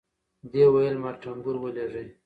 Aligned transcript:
دې 0.51 0.63
وويل 0.71 0.95
ما 1.03 1.11
ټنګور 1.21 1.55
ولېږئ. 1.59 2.07